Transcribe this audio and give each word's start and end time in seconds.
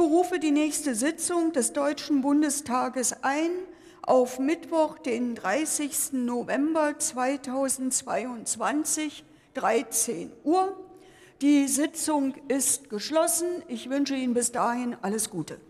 berufe 0.00 0.38
die 0.38 0.50
nächste 0.50 0.94
Sitzung 0.94 1.52
des 1.52 1.74
Deutschen 1.74 2.22
Bundestages 2.22 3.14
ein 3.20 3.50
auf 4.00 4.38
Mittwoch, 4.38 4.96
den 4.96 5.34
30. 5.34 6.12
November 6.12 6.98
2022, 6.98 9.24
13 9.52 10.32
Uhr. 10.42 10.74
Die 11.42 11.68
Sitzung 11.68 12.32
ist 12.48 12.88
geschlossen. 12.88 13.62
Ich 13.68 13.90
wünsche 13.90 14.14
Ihnen 14.14 14.32
bis 14.32 14.52
dahin 14.52 14.96
alles 15.02 15.28
Gute. 15.28 15.60